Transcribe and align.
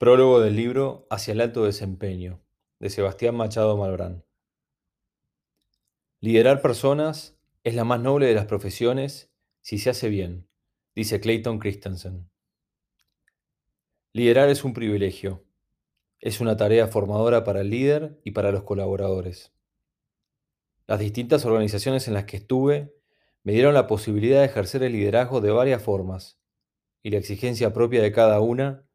Prólogo 0.00 0.40
del 0.40 0.56
libro 0.56 1.06
Hacia 1.10 1.32
el 1.32 1.42
alto 1.42 1.66
desempeño, 1.66 2.40
de 2.78 2.88
Sebastián 2.88 3.34
Machado 3.34 3.76
Malbrán. 3.76 4.24
Liderar 6.20 6.62
personas 6.62 7.38
es 7.64 7.74
la 7.74 7.84
más 7.84 8.00
noble 8.00 8.24
de 8.24 8.34
las 8.34 8.46
profesiones 8.46 9.30
si 9.60 9.76
se 9.76 9.90
hace 9.90 10.08
bien, 10.08 10.48
dice 10.94 11.20
Clayton 11.20 11.58
Christensen. 11.58 12.30
Liderar 14.14 14.48
es 14.48 14.64
un 14.64 14.72
privilegio. 14.72 15.44
Es 16.18 16.40
una 16.40 16.56
tarea 16.56 16.86
formadora 16.86 17.44
para 17.44 17.60
el 17.60 17.68
líder 17.68 18.18
y 18.24 18.30
para 18.30 18.52
los 18.52 18.62
colaboradores. 18.62 19.52
Las 20.86 20.98
distintas 20.98 21.44
organizaciones 21.44 22.08
en 22.08 22.14
las 22.14 22.24
que 22.24 22.38
estuve 22.38 22.96
me 23.42 23.52
dieron 23.52 23.74
la 23.74 23.86
posibilidad 23.86 24.38
de 24.38 24.46
ejercer 24.46 24.82
el 24.82 24.92
liderazgo 24.92 25.42
de 25.42 25.50
varias 25.50 25.82
formas, 25.82 26.40
y 27.02 27.10
la 27.10 27.18
exigencia 27.18 27.74
propia 27.74 28.00
de 28.00 28.12
cada 28.12 28.40
una 28.40 28.86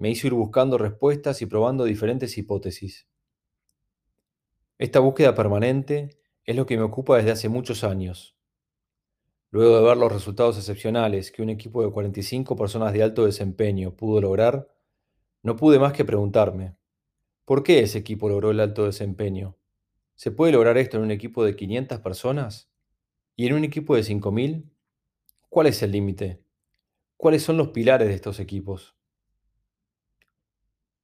me 0.00 0.08
hizo 0.08 0.26
ir 0.26 0.32
buscando 0.32 0.78
respuestas 0.78 1.42
y 1.42 1.46
probando 1.46 1.84
diferentes 1.84 2.38
hipótesis. 2.38 3.06
Esta 4.78 4.98
búsqueda 4.98 5.34
permanente 5.34 6.18
es 6.46 6.56
lo 6.56 6.64
que 6.64 6.78
me 6.78 6.84
ocupa 6.84 7.18
desde 7.18 7.32
hace 7.32 7.50
muchos 7.50 7.84
años. 7.84 8.34
Luego 9.50 9.76
de 9.76 9.84
ver 9.84 9.98
los 9.98 10.10
resultados 10.10 10.56
excepcionales 10.56 11.30
que 11.30 11.42
un 11.42 11.50
equipo 11.50 11.84
de 11.84 11.90
45 11.90 12.56
personas 12.56 12.94
de 12.94 13.02
alto 13.02 13.26
desempeño 13.26 13.94
pudo 13.94 14.22
lograr, 14.22 14.74
no 15.42 15.56
pude 15.56 15.78
más 15.78 15.92
que 15.92 16.06
preguntarme, 16.06 16.78
¿por 17.44 17.62
qué 17.62 17.80
ese 17.80 17.98
equipo 17.98 18.30
logró 18.30 18.52
el 18.52 18.60
alto 18.60 18.86
desempeño? 18.86 19.58
¿Se 20.14 20.30
puede 20.30 20.52
lograr 20.52 20.78
esto 20.78 20.96
en 20.96 21.02
un 21.02 21.10
equipo 21.10 21.44
de 21.44 21.56
500 21.56 22.00
personas? 22.00 22.70
¿Y 23.36 23.48
en 23.48 23.52
un 23.52 23.64
equipo 23.64 23.94
de 23.96 24.02
5.000? 24.04 24.64
¿Cuál 25.50 25.66
es 25.66 25.82
el 25.82 25.92
límite? 25.92 26.42
¿Cuáles 27.18 27.42
son 27.42 27.58
los 27.58 27.68
pilares 27.68 28.08
de 28.08 28.14
estos 28.14 28.40
equipos? 28.40 28.96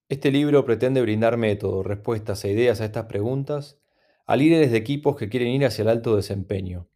Este 0.09 0.31
libro 0.31 0.65
pretende 0.65 1.03
brindar 1.03 1.37
métodos, 1.37 1.85
respuestas 1.85 2.45
e 2.45 2.53
ideas 2.53 2.81
a 2.81 2.85
estas 2.85 3.07
preguntas 3.07 3.81
a 4.25 4.37
líderes 4.37 4.71
de 4.71 4.77
equipos 4.77 5.17
que 5.17 5.29
quieren 5.29 5.49
ir 5.49 5.67
hacia 5.67 5.83
el 5.83 5.89
alto 5.89 6.15
desempeño. 6.15 6.89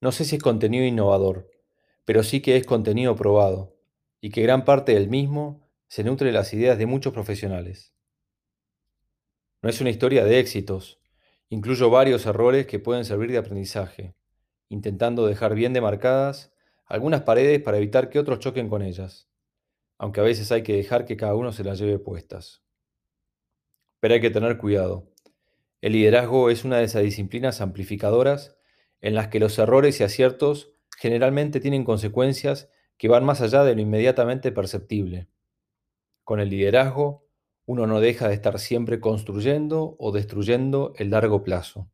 No 0.00 0.10
sé 0.10 0.24
si 0.24 0.36
es 0.36 0.42
contenido 0.42 0.86
innovador, 0.86 1.50
pero 2.06 2.22
sí 2.22 2.40
que 2.40 2.56
es 2.56 2.64
contenido 2.64 3.16
probado, 3.16 3.76
y 4.22 4.30
que 4.30 4.40
gran 4.40 4.64
parte 4.64 4.94
del 4.94 5.10
mismo 5.10 5.68
se 5.86 6.04
nutre 6.04 6.28
de 6.28 6.32
las 6.32 6.54
ideas 6.54 6.78
de 6.78 6.86
muchos 6.86 7.12
profesionales. 7.12 7.94
No 9.60 9.68
es 9.68 9.78
una 9.82 9.90
historia 9.90 10.24
de 10.24 10.38
éxitos, 10.38 11.02
incluyo 11.50 11.90
varios 11.90 12.24
errores 12.24 12.66
que 12.66 12.78
pueden 12.78 13.04
servir 13.04 13.30
de 13.30 13.38
aprendizaje, 13.38 14.14
intentando 14.70 15.26
dejar 15.26 15.54
bien 15.54 15.74
demarcadas 15.74 16.54
algunas 16.86 17.22
paredes 17.22 17.60
para 17.60 17.76
evitar 17.76 18.08
que 18.08 18.18
otros 18.18 18.38
choquen 18.38 18.70
con 18.70 18.80
ellas 18.80 19.28
aunque 19.98 20.20
a 20.20 20.24
veces 20.24 20.50
hay 20.52 20.62
que 20.62 20.74
dejar 20.74 21.04
que 21.04 21.16
cada 21.16 21.34
uno 21.34 21.52
se 21.52 21.64
las 21.64 21.78
lleve 21.78 21.98
puestas. 21.98 22.62
Pero 24.00 24.14
hay 24.14 24.20
que 24.20 24.30
tener 24.30 24.58
cuidado. 24.58 25.08
El 25.80 25.92
liderazgo 25.92 26.50
es 26.50 26.64
una 26.64 26.78
de 26.78 26.84
esas 26.84 27.02
disciplinas 27.02 27.60
amplificadoras 27.60 28.56
en 29.00 29.14
las 29.14 29.28
que 29.28 29.40
los 29.40 29.58
errores 29.58 30.00
y 30.00 30.04
aciertos 30.04 30.72
generalmente 30.96 31.60
tienen 31.60 31.84
consecuencias 31.84 32.70
que 32.96 33.08
van 33.08 33.24
más 33.24 33.40
allá 33.40 33.64
de 33.64 33.74
lo 33.74 33.80
inmediatamente 33.80 34.52
perceptible. 34.52 35.28
Con 36.22 36.40
el 36.40 36.48
liderazgo, 36.48 37.26
uno 37.66 37.86
no 37.86 38.00
deja 38.00 38.28
de 38.28 38.34
estar 38.34 38.58
siempre 38.58 39.00
construyendo 39.00 39.96
o 39.98 40.12
destruyendo 40.12 40.94
el 40.96 41.10
largo 41.10 41.42
plazo. 41.42 41.90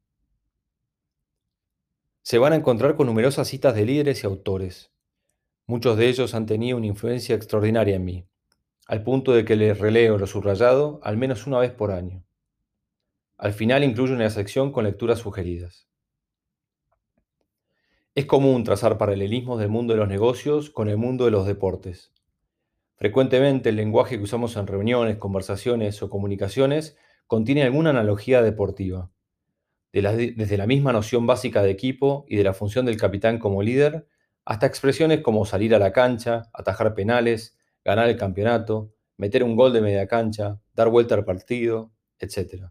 Se 2.23 2.39
van 2.39 2.53
a 2.53 2.57
encontrar 2.57 2.97
con 2.97 3.07
numerosas 3.07 3.49
citas 3.49 3.75
de 3.75 3.87
líderes 3.87 4.23
y 4.23 4.27
autores, 4.27 4.93
Muchos 5.71 5.97
de 5.97 6.09
ellos 6.09 6.35
han 6.35 6.47
tenido 6.47 6.77
una 6.77 6.89
influencia 6.89 7.37
extraordinaria 7.37 7.95
en 7.95 8.05
mí, 8.05 8.27
al 8.89 9.05
punto 9.05 9.31
de 9.31 9.45
que 9.45 9.55
les 9.55 9.79
releo 9.79 10.19
lo 10.19 10.27
subrayado 10.27 10.99
al 11.05 11.17
menos 11.17 11.47
una 11.47 11.61
vez 11.61 11.71
por 11.71 11.93
año. 11.93 12.25
Al 13.39 13.53
final 13.53 13.85
incluyo 13.85 14.17
una 14.17 14.29
sección 14.31 14.73
con 14.73 14.83
lecturas 14.83 15.21
sugeridas. 15.21 15.87
Es 18.17 18.27
común 18.27 18.65
trazar 18.65 18.99
paralelismos 18.99 19.61
del 19.61 19.69
mundo 19.69 19.95
de 19.95 20.01
los 20.01 20.09
negocios 20.09 20.71
con 20.71 20.89
el 20.89 20.97
mundo 20.97 21.27
de 21.27 21.31
los 21.31 21.47
deportes. 21.47 22.13
Frecuentemente 22.97 23.69
el 23.69 23.77
lenguaje 23.77 24.17
que 24.17 24.25
usamos 24.25 24.57
en 24.57 24.67
reuniones, 24.67 25.19
conversaciones 25.19 26.03
o 26.03 26.11
comunicaciones 26.11 26.97
contiene 27.29 27.63
alguna 27.63 27.91
analogía 27.91 28.43
deportiva. 28.43 29.13
desde 29.93 30.57
la 30.57 30.67
misma 30.67 30.93
noción 30.93 31.29
básica 31.29 31.63
de 31.63 31.71
equipo 31.71 32.25
y 32.29 32.35
de 32.35 32.43
la 32.43 32.55
función 32.55 32.87
del 32.87 32.97
capitán 32.97 33.39
como 33.39 33.63
líder, 33.63 34.09
hasta 34.51 34.67
expresiones 34.67 35.21
como 35.21 35.47
salir 35.47 35.77
a 35.77 35.79
la 35.79 35.93
cancha, 35.93 36.51
atajar 36.53 36.93
penales, 36.93 37.57
ganar 37.85 38.09
el 38.09 38.17
campeonato, 38.17 38.93
meter 39.17 39.45
un 39.45 39.55
gol 39.55 39.73
de 39.73 39.81
media 39.81 40.09
cancha, 40.09 40.61
dar 40.75 40.89
vuelta 40.89 41.15
al 41.15 41.25
partido, 41.25 41.93
etc. 42.19 42.65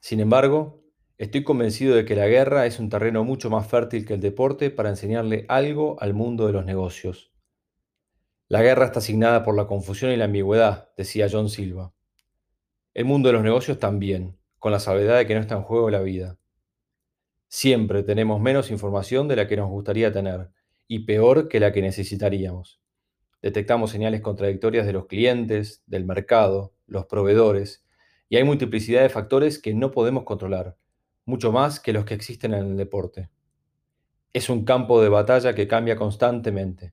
Sin 0.00 0.20
embargo, 0.20 0.82
estoy 1.18 1.44
convencido 1.44 1.94
de 1.94 2.06
que 2.06 2.16
la 2.16 2.26
guerra 2.26 2.64
es 2.64 2.78
un 2.78 2.88
terreno 2.88 3.22
mucho 3.22 3.50
más 3.50 3.66
fértil 3.66 4.06
que 4.06 4.14
el 4.14 4.22
deporte 4.22 4.70
para 4.70 4.88
enseñarle 4.88 5.44
algo 5.46 6.00
al 6.00 6.14
mundo 6.14 6.46
de 6.46 6.54
los 6.54 6.64
negocios. 6.64 7.30
La 8.48 8.62
guerra 8.62 8.86
está 8.86 9.00
asignada 9.00 9.44
por 9.44 9.54
la 9.54 9.66
confusión 9.66 10.10
y 10.10 10.16
la 10.16 10.24
ambigüedad, 10.24 10.88
decía 10.96 11.28
John 11.30 11.50
Silva. 11.50 11.92
El 12.94 13.04
mundo 13.04 13.28
de 13.28 13.34
los 13.34 13.42
negocios 13.42 13.78
también, 13.78 14.38
con 14.58 14.72
la 14.72 14.80
salvedad 14.80 15.18
de 15.18 15.26
que 15.26 15.34
no 15.34 15.42
está 15.42 15.56
en 15.56 15.64
juego 15.64 15.90
la 15.90 16.00
vida. 16.00 16.38
Siempre 17.56 18.02
tenemos 18.02 18.40
menos 18.40 18.72
información 18.72 19.28
de 19.28 19.36
la 19.36 19.46
que 19.46 19.56
nos 19.56 19.70
gustaría 19.70 20.12
tener 20.12 20.50
y 20.88 21.06
peor 21.06 21.46
que 21.46 21.60
la 21.60 21.70
que 21.70 21.82
necesitaríamos. 21.82 22.80
Detectamos 23.42 23.92
señales 23.92 24.22
contradictorias 24.22 24.84
de 24.86 24.92
los 24.92 25.06
clientes, 25.06 25.84
del 25.86 26.04
mercado, 26.04 26.74
los 26.88 27.06
proveedores, 27.06 27.86
y 28.28 28.38
hay 28.38 28.42
multiplicidad 28.42 29.02
de 29.02 29.08
factores 29.08 29.60
que 29.60 29.72
no 29.72 29.92
podemos 29.92 30.24
controlar, 30.24 30.76
mucho 31.26 31.52
más 31.52 31.78
que 31.78 31.92
los 31.92 32.04
que 32.04 32.14
existen 32.14 32.54
en 32.54 32.70
el 32.72 32.76
deporte. 32.76 33.30
Es 34.32 34.50
un 34.50 34.64
campo 34.64 35.00
de 35.00 35.10
batalla 35.10 35.54
que 35.54 35.68
cambia 35.68 35.94
constantemente. 35.94 36.92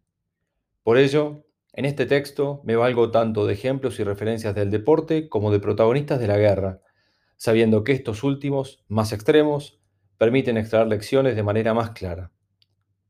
Por 0.83 0.99
ello, 0.99 1.43
en 1.73 1.85
este 1.85 2.05
texto 2.05 2.61
me 2.65 2.75
valgo 2.75 3.09
tanto 3.09 3.47
de 3.47 3.53
ejemplos 3.55 3.99
y 3.99 4.03
referencias 4.03 4.53
del 4.53 4.69
deporte 4.69 5.27
como 5.27 5.51
de 5.51 5.59
protagonistas 5.59 6.19
de 6.19 6.27
la 6.27 6.37
guerra, 6.37 6.81
sabiendo 7.35 7.83
que 7.83 7.93
estos 7.93 8.23
últimos, 8.23 8.85
más 8.87 9.11
extremos, 9.11 9.80
permiten 10.21 10.55
extraer 10.55 10.85
lecciones 10.85 11.35
de 11.35 11.41
manera 11.41 11.73
más 11.73 11.93
clara. 11.93 12.31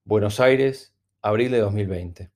Buenos 0.05 0.39
Aires, 0.39 0.95
abril 1.21 1.51
de 1.51 1.59
2020. 1.59 2.31